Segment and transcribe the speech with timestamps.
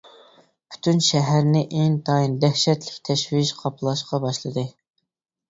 [0.75, 4.67] پۈتۈن شەھەرنى ئىنتايىن دەھشەتلىك تەشۋىش قاپلاشقا باشلىدى.